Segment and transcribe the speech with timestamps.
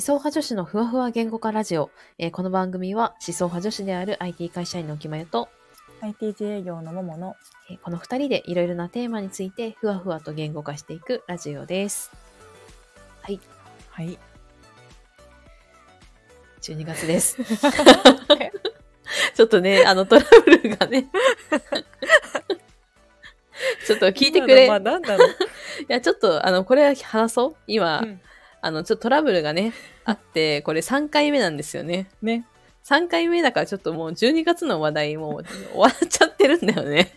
[0.00, 1.90] 想派女子のふわふわ言語化ラジオ。
[2.18, 5.50] えーこの番組は思想派女子である IT 会社員の木まゆと、
[6.00, 7.36] IT 自営業のももの
[7.68, 12.10] えーこの二人でいろいろなテーマについてふわふわと言語化していくラジオです。
[13.20, 13.40] はい、
[13.90, 14.18] はい
[16.62, 17.36] 12月です。
[19.34, 21.08] ちょっとね、あのトラブルがね。
[23.86, 24.68] ちょっと聞いてくれ。
[24.68, 25.28] まあなんだろう、
[25.82, 28.20] いや、ちょっと、あの、これ話そう今、うん
[28.62, 29.72] あの、ちょっとトラブルがね、
[30.06, 32.06] あって、これ3回目なんですよね。
[32.22, 32.46] ね
[32.84, 37.12] 3回目だからちょっともう12月の話題もう終わっちゃってるんだよね。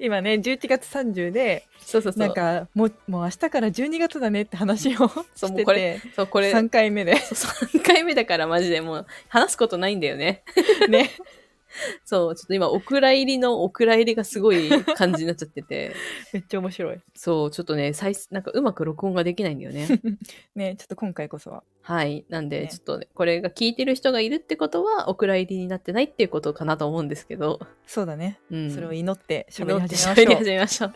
[0.00, 2.20] 今ね11月30でそうそうそう。
[2.20, 10.44] なんかもうもう明日から12月だねって話をそうもうしてこれてそう、これ、3回目でそう3回目だからマジでもう話すことないんだよね。
[10.88, 11.10] ね
[12.04, 15.94] そう、ちょっと今、お蔵入りのお蔵入りがすごい感じになっちゃってて、
[16.32, 19.88] めっちゃ面白いそう、ちょっとね、再なんかうまく録音ができないんだよね。
[20.54, 22.24] ねちょっと今回こそははい。
[22.28, 28.70] なんで、ねちょっとね、これが聞いてる人がいるってことは、お蔵入りになってないっていうことかなと思うんですけど、そうだね、うん。
[28.70, 30.92] それを祈って喋り始めましょう始めましょう。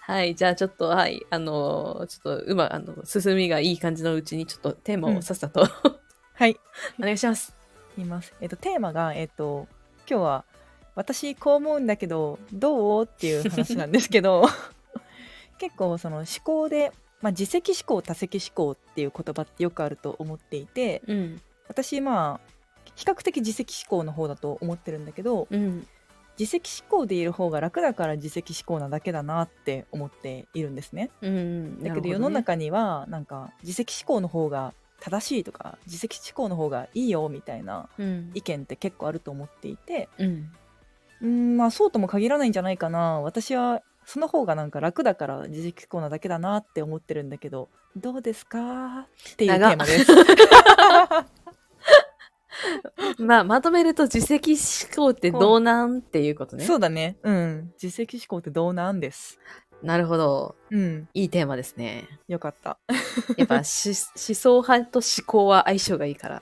[0.00, 0.34] はい。
[0.34, 1.22] じゃあちょっと、はい。
[1.30, 5.66] あのーちょっと、うま、あの、進みがいい感じのうちに、ちょっとテーマをさっさと、
[6.34, 6.56] はい
[6.98, 7.61] お願いします。
[7.96, 9.66] 言いますえっとテーマがえっと
[10.08, 10.44] 今日は
[10.94, 13.04] 私こう思うんだけどどう？
[13.04, 14.44] っていう話なんですけど
[15.58, 21.40] 結構その思考で、まあ、自責思考多責思考っていう言葉ってよくあると思っていてうん。
[21.68, 22.52] 私まあ
[22.94, 25.86] 比較的自責思考の方だと思ってるんだけどうん。
[26.38, 31.10] 自責思考でいる方が楽だから自責思考なだけだなって思っているんですね。
[31.20, 31.82] うん。
[31.82, 38.30] だけど世の中にはなんか自責思考の方が正しいとか自責思考の方がいいよみたいなうん。
[38.34, 40.50] 意見って結構あると思っていてうん。
[41.22, 50.12] うんまあそうとも限らないんじゃないかな私はその方がなんか楽だから自責思考なだけだなって思ってるんだけどどうですかっていうテーマです。
[53.18, 55.98] まあ、まとめると、自責思考ってどうなん？
[55.98, 56.64] っていうことね。
[56.64, 59.00] そうだねうん自責思考ってどうなん？
[59.00, 59.38] です。
[59.82, 60.54] なるほど。
[60.70, 62.08] うんいいテーマですね。
[62.28, 62.78] よかった
[63.36, 66.40] やっぱ、 し思想派と思考は相性がいいから。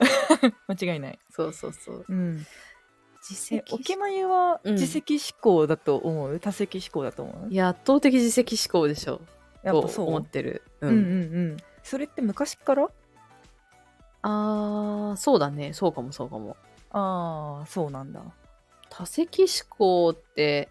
[0.69, 1.19] 間違いない。
[1.31, 2.05] そうそうそう。
[2.09, 2.47] うん
[3.29, 7.53] 自え責おけまゆはうん自責思考だと思う、多責思考だと思う？
[7.53, 9.19] いや、圧倒的自責思考でしょ。
[9.19, 9.23] と
[9.63, 10.09] やっぱそう？
[10.09, 10.63] 思ってる。
[10.81, 11.05] ううんうんう
[11.53, 12.89] んそれって昔から？
[14.23, 15.73] あー、そうだね。
[15.73, 16.57] そうかもそうかも。
[16.93, 18.23] ああそうなんだ
[18.89, 20.69] 多責思考って、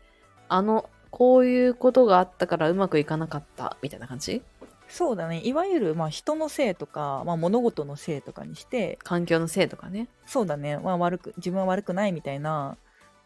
[0.50, 4.42] あの、こういうことがあったからうまくいかなかったみたいな感じ？
[4.88, 10.08] そうだねいわゆるまあ人のせいとか、まあ、物事のせいとかにして環境のせいとかね。
[10.26, 12.78] そうだね、まあ、悪く自分は悪くないみたいな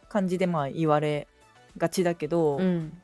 [0.10, 1.28] 感じでまあ言われ
[1.78, 2.98] がちだけど、うん。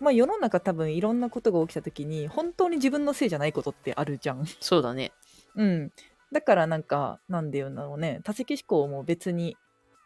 [0.00, 4.44] まあ、世の中多分いろんなことが起きた時に本当に自分のせいじゃないことってあるじゃん。
[4.60, 5.12] そうだね。
[5.54, 5.92] うん、
[6.32, 9.56] だからなんかなんで言うんだろうね多責思考も別に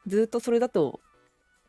[0.06, 1.00] ずっとそれだと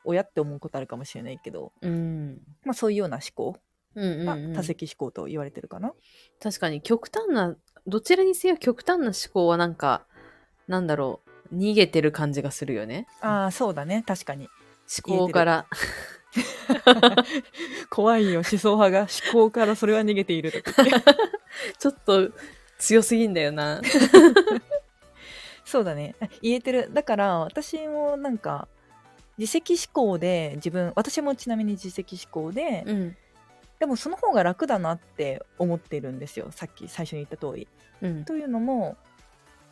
[0.09, 2.41] 親って思うことあるかもしれないけど、うん。
[2.65, 3.57] まあ、そういうような思考
[3.95, 4.53] がうん。
[4.53, 5.93] 多責思考と言われてるかな。
[6.41, 7.55] 確かに極端な、
[7.87, 10.05] どちらにせよ極端な思考はなんか、
[10.67, 11.21] なんだろ
[11.51, 13.07] う、逃げてる感じがするよね。
[13.21, 14.49] ああそうだね確かに。
[15.05, 15.65] 思考から。
[17.89, 19.09] 怖いよ思想派が思
[19.47, 20.83] 考からそれは逃げているとか
[21.79, 22.29] ちょっと
[22.77, 23.81] 強すぎんだよな。
[25.65, 28.67] そうだね言えてるだから私もなんか
[29.39, 33.15] 自責思考で自分私もちなみに自責思考で、うん。
[33.79, 37.67] でもその方が楽だなって思ってるんですよさっき最初に言った通り。
[38.01, 38.25] うん。
[38.25, 38.97] というのも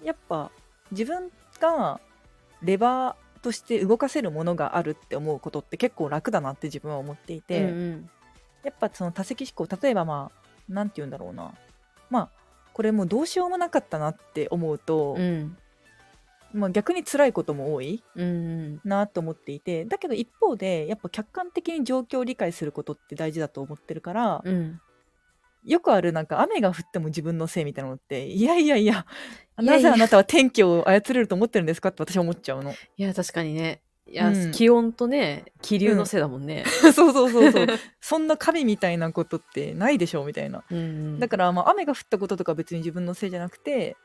[0.02, 0.50] やっぱ
[0.92, 1.30] 自分
[1.60, 2.00] が
[2.64, 8.10] レバーとして動かせるものがあるって思うことって結構楽だなって自分は思っていて、うんうん
[8.64, 11.54] やっぱその多責思考例えばまあなんて言うんだろうな
[12.10, 12.30] まあ
[12.74, 15.58] これもうどうしようもなかったなって思うと、うん。
[16.58, 18.28] まあ、逆に辛いことも多いうんう
[18.68, 18.82] ん。
[18.84, 24.82] なと思っていてだけど一方でやっぱ客観的に状況を理解することって大事だと思ってるから、うん。
[25.64, 29.06] よくあるなんか雨が降っても自分のせいみたいなのっていやいやいや
[29.58, 33.82] なぜあなたは天気を操れると思ってるんですかって私は思っちゃうのいや、確かにね。
[34.10, 36.64] いや、うん気温とね、気流のせいだもんね。
[36.82, 37.68] そうそうそうそう
[38.00, 41.20] そんな神みたいなことってないでしょみたいなうんうん。
[41.20, 43.98] だからまあ雨が降ったこととか別に自分のせいじゃなくて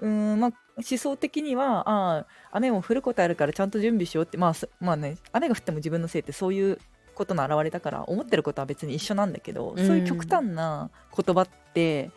[0.00, 6.78] うーんまあ思想的にはあー雨も降ることあるからちゃんと準備しようってまあすまあね雨が降っても自分のせいってそういう
[7.14, 9.86] ことの表れだから思ってることは別に一緒なんだけど、うん。
[9.86, 12.12] そういう極端な言葉って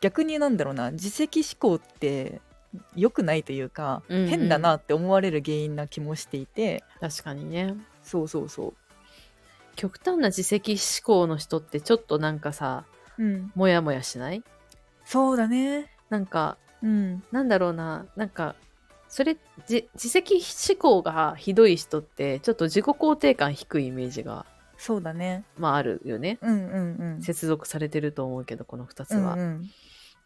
[0.00, 2.40] 逆になんだろうな自責思考って
[2.94, 4.28] 良くないというか、うんうん。
[4.28, 6.84] 変だなって思われる原因な気もしていて。
[7.00, 7.74] 確かにね。
[8.02, 8.72] そうそうそ
[9.74, 12.86] 極端な自責思考の人ってちょっとなんかさ、
[13.18, 14.42] う、うん、もやもやしない？
[15.04, 15.92] そうだね。
[16.08, 16.56] なんか、
[16.86, 17.22] うん。
[17.32, 18.54] なんだろうな、なんか、
[19.08, 19.36] それ、
[19.66, 24.46] じ自責思考がひどい人って、ちょっと自己肯定感低いイメージが、
[24.78, 25.44] そうだね。
[25.56, 26.38] まああるよね。
[26.42, 27.22] うんうんうん。
[27.22, 29.34] 接続されてると思うけど、この2つは。
[29.34, 29.62] うんうん。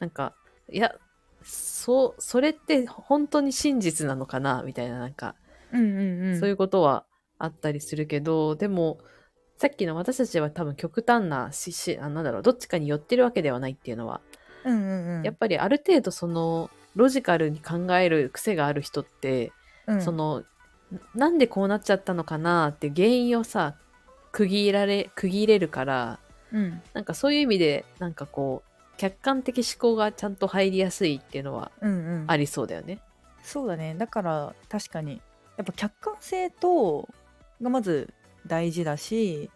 [0.01, 0.35] なんか、
[0.71, 0.95] いや、
[1.43, 5.35] そう、それって本当に真実なのかなみたいな、なんか、
[5.73, 6.41] うんうんうん。
[6.41, 7.05] そういうことは
[7.39, 8.99] あったりするけど、でも、
[9.57, 14.21] さっきの私たちは多分極端なし、し、あなんだろう、どっちかに寄ってるわけではないっていうのは、
[14.65, 15.23] うんうんうん。
[15.23, 19.53] やっぱりある程度その、ロジカルに考える癖がある人って、
[19.87, 20.03] うん。
[20.03, 20.45] その、
[20.91, 23.75] ななんでこうなっちゃったのかなって原因をさ、
[24.33, 26.19] 区切られ、区切れるから、
[26.53, 26.83] うん。
[26.93, 32.25] なんかそういう意味で、なんかこう、客観的思考がちゃんと入りやすいっていうのはうんうん。
[32.27, 33.01] ありそうだよね。
[33.43, 33.95] そうだね。
[33.97, 35.23] だから確かに。
[35.57, 37.09] やっぱ客観性と
[37.63, 38.13] がまず
[38.47, 39.51] 大事だし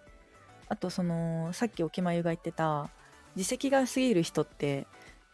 [0.69, 2.91] あとそのさっき沖まゆが言ってた
[3.36, 4.86] 自責が過ぎる人って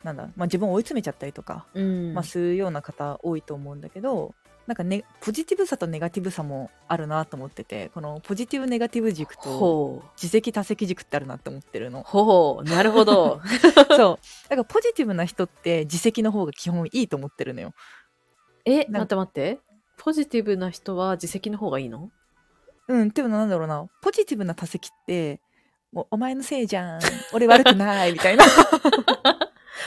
[0.04, 2.14] なんだ、まあ、自分を追い詰めちゃったりとか、うん。
[2.14, 4.34] まあ、するような方多いと思うんだけど
[4.66, 10.04] なんかねポジティブさとネガティブさもあるなと思っててこのポジティブネガティブ軸と。
[10.16, 12.64] 自責多責軸ってあるなって思ってるのほう。
[12.64, 13.40] なるほど。
[13.96, 14.18] そう
[14.48, 17.74] だからポジティブな人って自責の方が基本いいと思ってるのよ
[18.64, 19.58] え、待って待って。
[19.96, 22.10] ポジティブな人は自責の方がいいの？
[22.88, 25.40] うん、っていうのはなんだろうな、ポジティブな多責って、
[25.92, 27.00] もうお前のせいじゃん、
[27.32, 28.48] 俺悪くないみたいな、い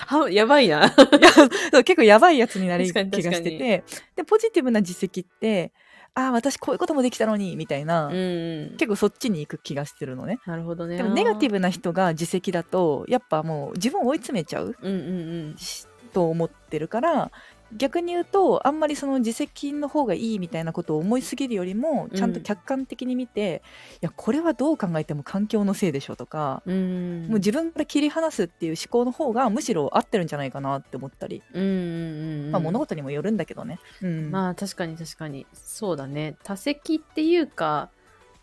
[0.07, 0.81] は、やばいな。
[0.83, 3.83] やそう結構やばいやつになる気確かにがしてて、
[4.15, 5.71] で、ポジティブな自責って、
[6.15, 8.75] ああ、私こういうこともできたのに、みたいな、うん。
[8.77, 10.39] 結構そっちに行く気がしてるのね。
[10.45, 10.97] なるほどね。
[10.97, 11.53] でもネガティブ。
[11.53, 15.57] ブな人が自責だと、やっぱもう自分を追い詰めちゃううんうんうん。
[15.57, 17.31] しと思ってるから、
[17.77, 23.63] 逆に言うとあんまりその自責の方がいいみたいなことを思いすぎるよりもちゃんと客観的に見て、
[23.95, 27.27] いやこれはどう考えても環境のせいでしょとか、うん。
[27.27, 32.51] もう自分から切り離すっていう思考の方がむしろ合ってるんじゃないかなって思ったり、うんうんうんうん。
[32.51, 33.79] まあ物事にもよるんだけどね。
[34.01, 35.47] うん、まあ確かに確かに。
[35.53, 36.35] そうだね。
[36.43, 37.89] 多責っていうか、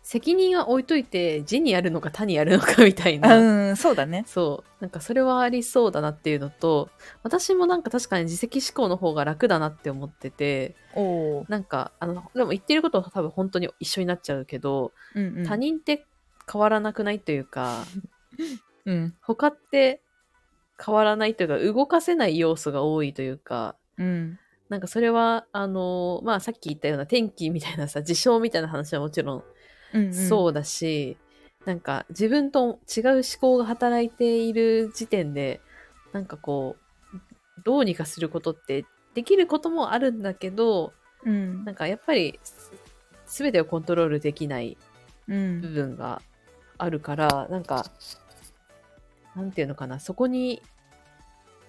[0.03, 3.37] 責任は置いといて、字にやるのか他にやるのかみたいな。
[3.37, 4.23] うん、そうだね。
[4.25, 4.71] そう。
[4.81, 6.89] なんかそれはありそうだなっていうのと、
[7.21, 16.05] 私もなんか確かに自責思考の方が楽だなって思ってて、おーなんか、あの、でも言ってることは多分本当に一緒になっちゃうけど、うんうん、他人って
[16.51, 17.85] 変わらなくないというか、
[18.85, 20.01] うん他って
[20.83, 24.39] 変わらないというか、動かせない要素が多いというか、うん
[24.69, 29.43] なんかそれは、あの、まあさっき言ったような天気みたいなさ、事象みたいな話はもちろん
[29.93, 31.17] うんうん、そうだし、
[31.65, 35.61] なんか自分と違う思考が働いている時点で、
[36.11, 36.77] なんかこ
[37.13, 40.93] う、どうにかすることってできることもあるんだけど、
[41.23, 41.63] うん。
[41.65, 42.71] なんかやっぱりす
[43.25, 44.77] 全てをコントロールできない
[45.27, 45.61] うん。
[45.61, 46.21] 部分が
[46.77, 47.85] あるから、なんか、
[49.35, 50.61] なんていうのかな、そこに、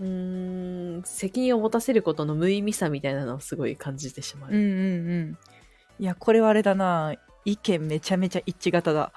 [0.01, 4.51] うーん、責任を持たせることの無意味さみたいなのをすごい感じてしまう。
[4.51, 5.39] うんうんうん。
[5.99, 9.13] いやこれはあれだな意見めちゃめちゃ一致型だ。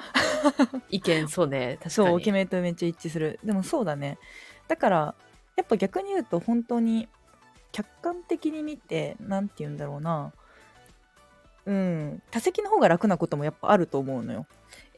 [0.90, 1.92] 意見、そうね、確かに。
[1.92, 3.40] そう決めとめっちゃ一致する。
[3.44, 4.18] でもそうだね。
[4.68, 5.16] だから
[5.56, 7.08] やっぱ逆に言うと本当に
[7.72, 10.34] 客観的に見てなんて言うんだろうな。
[11.66, 12.22] うん。
[12.32, 14.46] 多責の方が楽なこともやっぱあると思うのよ。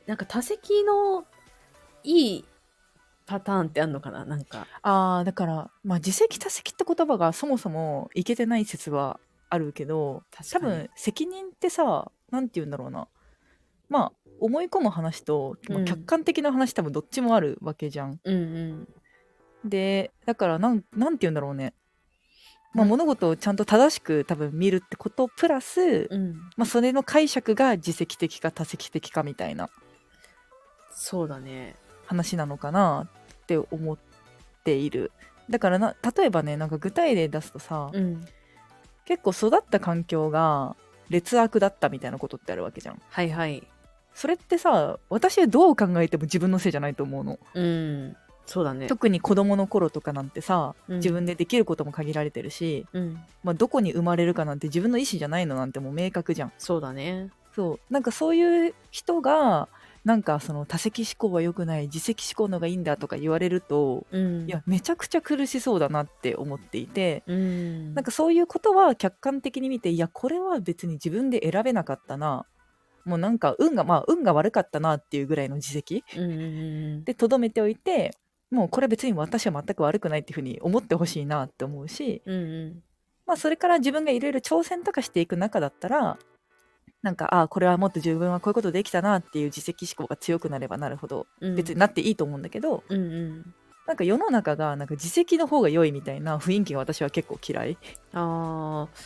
[0.06, 1.26] なんか多席の
[2.04, 2.46] いい
[3.26, 4.68] パターンってあんのかななんか。
[4.82, 13.08] あーだからまあ自責多責って言葉がそもそもいけてない説はあるけど多分責任ってさなんて言うんだろうな
[13.90, 18.20] まあ思い込む話と、まあうん客観的な話多分どっちもあるわけじゃん。
[18.24, 18.38] うんう
[19.66, 19.70] ん。
[19.70, 21.74] でだからなんなんて言うんだろうね、
[22.74, 26.36] まあ、うん物事をちゃんと正しく多分見るってことプラス、うん。
[26.56, 29.70] まあ、それの解釈が自責的か多責的かみたいな
[30.92, 31.76] そうだね。
[32.06, 33.08] 話なのかな
[33.44, 33.98] って思っ
[34.64, 35.12] ている。
[35.50, 38.26] だからな例えばねなんか具体例出すとさ、うん。
[39.06, 40.76] 結構育った環境が
[41.10, 43.02] 劣悪だったみたいなことってあるわけじゃん。
[43.10, 43.68] はいはい。
[44.18, 47.38] それってさ私はどう考えても自分のせいじゃないと思うの。
[47.54, 48.18] うん。
[48.48, 48.88] そうだね。
[48.88, 53.20] 特に子供の頃とかなんてさ、うん自分でできることも限られてるし、うん。
[53.44, 56.54] まあ、どこに生まれるかなんて自分の意思じゃないのなんてもう明確じゃん。
[56.58, 57.30] そうだね。
[57.54, 59.70] そうなんかそういう人が
[60.04, 64.48] なんかその多責思考は良くない自責思考の方がいいんだとか言われると、うん。
[64.48, 67.94] いや、めちゃくちゃ苦しそうだなって思っていて、うん。
[67.94, 72.48] なんかそういうことは客観的に見ていやこれは別に自分で選べなかったな
[73.08, 76.44] もうなんか運がまあ運が悪かったなっていうぐらいの自責うんうんう
[77.00, 77.04] ん。
[77.06, 78.14] でとどめておいて
[78.52, 82.84] もうこれ別に私は全く悪くないっていうふうに思ってほしいなって思うし、うんうん。
[83.26, 86.18] まあ、それから自分がいろいろ挑戦とかしていく中だったら
[87.02, 91.56] なんかああこれはもっと自分はこういうことできたなっていう自責思考が強くなればなるほどうん。
[91.56, 93.54] 別になっていいと思うんだけど、うんうん。
[93.88, 97.78] なんか世の中がなんか自責の方が良いみたいな雰囲気が私は結構嫌い
[98.14, 98.98] ああ、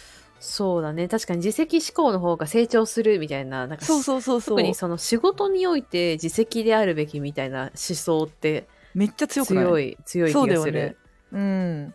[0.44, 1.08] そうだね。
[1.08, 4.58] 確かに自責思考の方が成長するみたいな、なんかそうそうそうそう。
[4.58, 9.64] 特にその仕事において自責であるべきみたいな思想ってめっちゃ強くない？
[9.64, 10.80] 強い、強い気がする。
[10.80, 10.96] ね。
[11.32, 11.94] うん。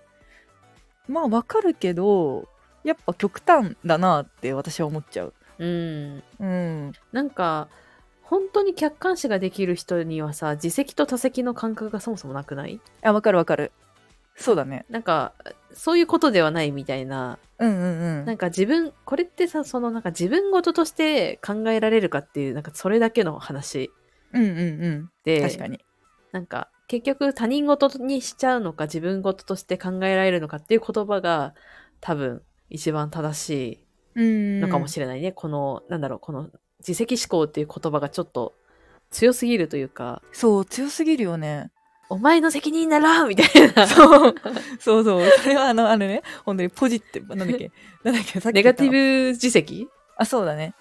[1.09, 2.49] まあわかるけど
[2.85, 5.35] やっぱ極端だなって私は思っちゃう。
[5.59, 6.23] うん。
[6.39, 6.93] うん。
[7.11, 7.69] なんか、
[8.23, 12.81] 本当に客観視ができる人にはさ、自責と他責の感覚がそもそもなくない？
[13.03, 13.73] あわかるわかる
[14.37, 14.85] そうだね。
[14.91, 15.33] なんか、
[15.73, 17.39] そういうことではないみたいな。
[17.59, 18.25] うんうんうん。
[18.27, 23.91] なんか自分、これってさ、そのなんか自分事として考えられるかっていう、なんかそれだけの話。
[24.33, 25.11] うんうんうん。
[25.25, 25.81] で、確かに。
[26.33, 31.55] なんか結局他人事にしちゃうのか自分事として考えられるのかっていう言葉が
[32.01, 33.81] 多分一番正しい
[34.17, 34.61] うん。
[34.61, 35.33] のかもしれないね。
[35.33, 36.51] この、なんだろう、この
[36.81, 38.55] 自責思考っていう言葉がちょっと
[39.11, 41.71] 強すぎるというか、そう強すぎるよね
[42.09, 43.87] お前の責任ならみたいな。
[43.87, 44.35] そう。
[44.79, 45.23] そうそう。
[45.43, 46.23] それはあのあれね。
[46.45, 47.35] 本当にポジティブ。
[47.35, 47.71] なんだっけ？
[48.05, 48.41] なんだっけ？
[48.41, 49.89] さっきネガティブ自責？
[50.17, 50.75] あそうだね。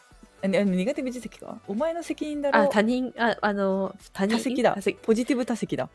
[0.44, 1.60] ネガティブ自責か？
[1.68, 2.60] お前の責任だろ。
[2.60, 4.38] あ、他人、あ、あの、他人？
[4.38, 4.78] 多責だ。
[5.02, 5.90] ポジティブ多責だ。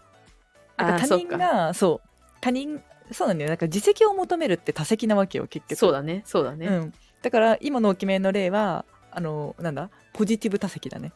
[0.77, 1.39] あなんか他人そうか。
[1.39, 2.09] がそう。
[2.41, 2.83] 他人
[3.13, 5.79] そうなんだよなんか自責を求めるって多責なわけよ結局。
[5.79, 6.67] そうだね、そうだね。
[6.67, 9.91] うん、だから今のお決めの例はあのなんだ？
[10.13, 11.13] ポジティブ多責だね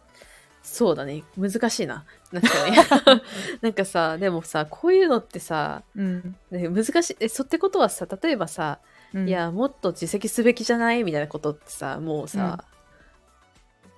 [0.64, 1.22] そうだね。
[1.38, 2.04] 難しいな。
[2.32, 2.76] 確かに。
[3.60, 7.16] なんかさ、でもさ、こういうのってさ、うん、ね難しい。
[7.20, 8.80] え、そってことはさ、例えばさ、
[9.12, 11.04] うんいや、もっと自責すべきじゃない？
[11.04, 12.64] みたいなことってさ、もうさ、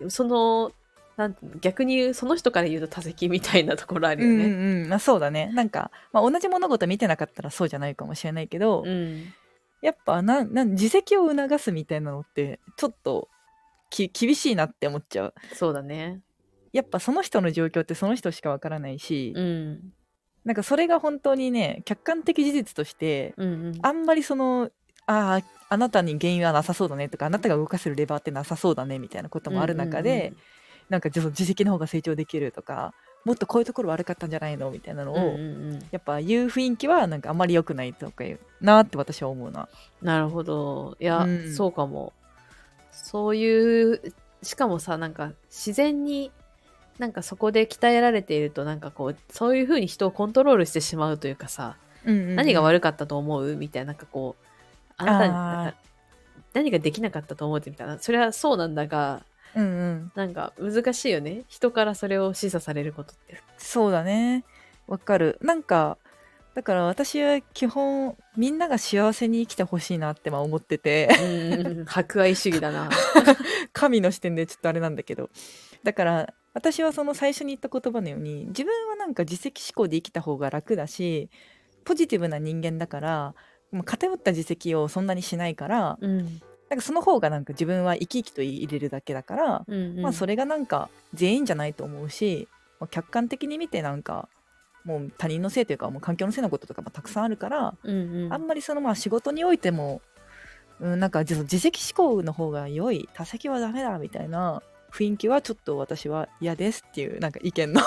[0.08, 0.72] その、
[1.16, 4.44] なん逆に言う、その人から言うと多責みたいなところあるようんね。
[4.44, 9.32] うんうんまあ、そうだねなんか、まあ、同じ物事見てなかったらそうじゃないかもしれないけど、うん。
[9.80, 13.28] やっぱなんなん自責を促すみたいなのってちょっと
[13.88, 16.20] き厳しいなって思っちゃうそうだね。
[16.76, 19.92] やっぱその人の状況ってその人しかわからないし、うん。
[20.44, 23.78] なんかそれが本当にね客観的事実としてうんうん。
[23.80, 24.70] あんまりその
[25.06, 30.34] あああなたに原因はなさそうだねとかあなたが動かせるレバーってなさそうだねみたいなこともある中で、
[30.90, 32.92] なんかちょっと自責の方が成長できるとか
[33.24, 39.68] もっとこういうところ悪かったんじゃないのみたいなのを、うんうんうんうんやっぱ言う雰囲気はなんかあんまり良くないとかいうなって私は思うな。
[40.02, 40.96] なるほど。
[41.00, 42.12] いや、うんそうかも。
[42.92, 44.00] そういう、
[44.42, 46.32] しかもさ、なんか自然に、
[46.98, 54.44] なんかそこで鍛えられていると、なんかこう、そういうふうに人をコントロールしてしまうというかさ、何がい悪かったと思うみたいな、なんかこう、
[54.96, 55.76] あなたなんか
[56.54, 59.22] 何ができなかったと思うってみたいな、それはそうなんだが、
[59.54, 61.44] うんうん、なんか難しいよね。
[61.48, 63.40] 人からそれを示唆されることって。
[63.58, 64.44] そうだね。
[64.86, 65.38] わかる。
[65.40, 65.98] なんか
[66.54, 71.08] だから私は基本みんなが幸せに生きてほしいなってまあ思ってて。
[71.20, 72.88] うん、博愛主義だな。
[73.72, 75.30] 神の視点でちょっとあれなんだけど。
[75.84, 81.28] だから私はその最初に言った言葉のように自分はなんか自責思考で生きた方が楽だし
[81.84, 83.34] ポジティブな人間だから
[83.70, 86.40] もう偏った自責をそんなにしないからうん。
[86.68, 90.00] なんかその方がなんか自分は生き生きと入れるだけだから、うん、うん。
[90.00, 92.48] まあそれがなんか全員じゃないと思うし、
[92.80, 94.28] まあ客観的に見てなんか
[94.84, 100.00] もう他人のせいというかもう環境のせいのこととかもたくさんあるから、うんうん、あんまりそのまあ仕事においても、
[100.80, 104.60] うん、なんか自自責思考の方が良い他責はダメだみたいな
[104.92, 107.82] 雰囲気はちょっと私は嫌ですっていうなんか意見の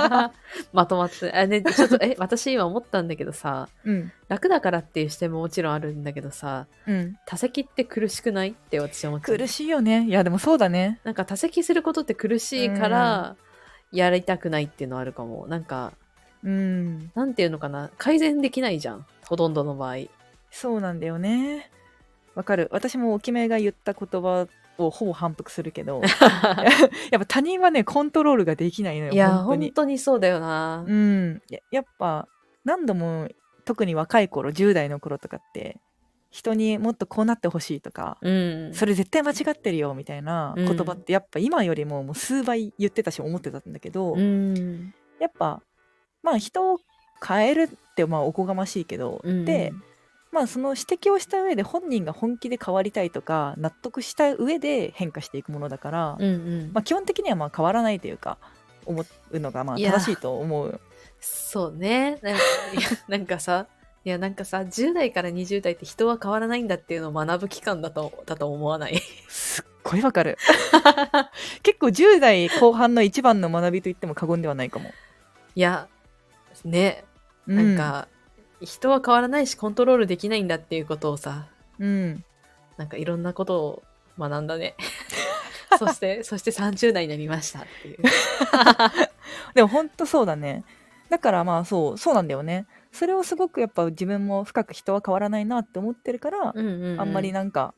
[0.72, 1.32] まとまって。
[1.32, 9.38] あ、ね、ちょっと、え、私今思ったんだけどさ、うん楽だからっていう視点ももちろんあるんだけどさ、うん多席って苦しくないって私は思っちゃう。
[9.38, 13.36] 苦しいよねいやでもそうだねなんか多席することって苦しいから、
[13.90, 15.46] やりたくないっていうのはあるかも。
[15.48, 15.92] なんか、
[16.44, 19.06] うんなんていうのかな、改善できないじゃん。
[19.26, 19.96] ほとんどの場合。
[20.52, 21.70] そうなんだよね
[22.34, 24.46] わかる私もおきめが言った言葉
[24.78, 26.00] をほぼ反復するけど
[27.10, 30.84] やっぱ他人はねコントロールができないのよいや、本当に本当にそうだよな。
[30.86, 32.28] うんややっぱ
[32.64, 33.28] 何度も
[33.64, 35.78] 特に若い頃10代の頃とかって
[36.30, 38.74] 人にもっとこうなってほしいとか、うん。
[38.74, 44.94] それ絶対間違ってるよみたいな言葉ってやっぱ今よりももう数倍言ってたし思ってたんだけど、うん。
[45.20, 45.62] やっぱ
[46.22, 46.78] まあ人を
[47.26, 49.72] 変えるってまあおこがましいけど、うんで
[50.32, 56.28] まあその指摘をした上で本人が本気で変わりたいとか納得した上で変化していくものだから、うんう
[56.68, 56.70] ん。
[56.72, 58.38] まあ、基本的にはまあ変わらないというか
[58.86, 60.80] 思うのがまあ正しいと思う。
[61.20, 62.18] そうね。
[62.22, 62.40] なんか
[63.08, 63.66] なんかさ、
[64.04, 68.98] いやなんかさ、10代から20代って人は変わらないんだっていうのを学ぶ期間だと、だと思わない？
[69.28, 70.38] すっごいわかる。
[71.62, 74.90] 結構10代後半の一番の学びと言っても過言ではないかも。
[75.54, 75.88] いや、
[76.64, 77.04] ね。
[77.46, 78.08] うなん、か、
[78.62, 82.24] 人は変わらないしコントロールできないんだっていうことをさ、うん、
[82.76, 83.82] なんかいろんなことを
[84.18, 84.74] 学んだね。
[85.78, 87.98] そして、そして30代になりましたっていう。
[89.54, 90.64] でも本当そうだね。
[91.12, 97.74] だからまあそうそうなんだよねそれをすごくやっぱ自分も深く人は変わらないなって思ってるから、うんうんうん、あんまりなんか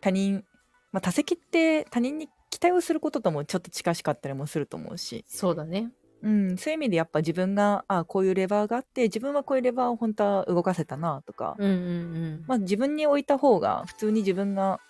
[0.00, 0.44] 他人、
[0.92, 5.90] まあ、多席って他人に期待をすることともちょっと近しかったりもすると思うしそうだね
[6.22, 12.44] うん、そういう意味でやっぱ自分があこういうレバーがあって自分はこういうレバーを本当は動かせたなとか、うんうんうん。
[12.46, 14.80] まあ、自分に置いた方が普通に自分が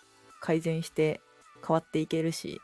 [0.41, 1.21] 改善して
[1.67, 2.61] 変わっていけるし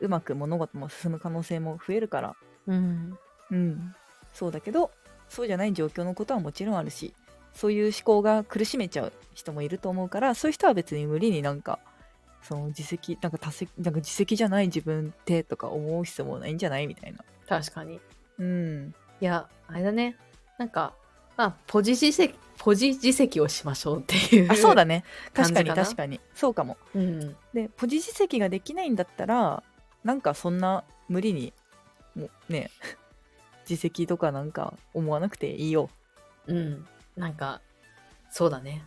[0.00, 3.18] うまく物事も進む可能性も増えるから、うん、
[3.50, 3.94] うん、
[4.32, 4.90] そうだけど
[5.28, 7.14] そうじゃない状況のことはもちろんあるし
[7.54, 11.78] そういう思考が苦しめちゃう人もいると思うからそういう人は別に無理になんか
[12.42, 18.00] その自責なんか多責なんか自責じゃない自分ってとか思う必要もないんじゃないみたいな確かに。
[18.38, 18.94] うん。
[19.20, 20.16] いや、あれだね。
[20.58, 20.94] なんか、
[21.36, 24.50] まあ、ポジ自責、ポジ自責をしましょうっていう。
[24.50, 25.04] あ、そうだね。
[25.34, 26.20] 確かに確かに。
[26.34, 26.76] そうかも。
[26.94, 27.36] うん。
[27.52, 29.62] で、ポジ自責ができないんだったら、
[30.04, 31.52] なんかそんな無理に、
[32.14, 32.70] もうね、
[33.68, 35.90] 自責とかなんか思わなくていいよ。
[36.46, 36.86] うん。
[37.16, 37.60] なんか、
[38.30, 38.84] そうだね。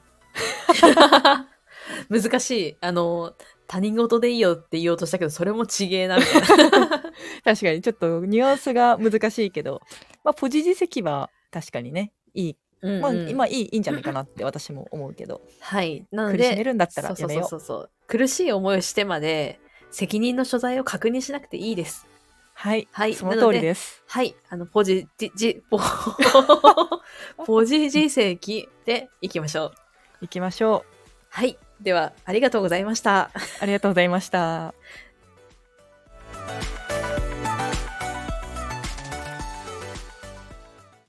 [2.10, 2.78] 難しい。
[2.82, 3.34] あの、
[3.68, 6.90] 他人事でいいよって言おうとしたけど、それもちげえな、みたいな。
[7.44, 9.82] 確かに、ちょっとニュアンスが難しいけど、
[10.24, 12.58] まあ、ポジ実績は確かにね、いい。
[12.82, 15.42] うんうん、まあ、今いいいいんじゃないかなって私も思うけど。
[15.60, 16.06] はい。
[16.12, 17.44] なので、苦しめるんだったらやめよう。
[17.50, 19.60] そうそうそう苦しい思いをしてまで、
[19.92, 22.08] 責任の所在を確認しなくていいです。
[22.54, 22.88] はい。
[22.92, 23.14] はい。
[23.14, 24.04] その通りです。
[24.08, 24.36] はい。
[24.50, 25.80] あの、ポジ、ジ、ジ、 ポ、
[27.46, 29.66] ポジ実績でいきましょ
[30.22, 30.26] う。
[30.26, 30.98] いきましょう。
[31.30, 31.58] はい。
[31.82, 33.30] では、ありがとうございました。
[33.60, 34.74] ありがとうございました。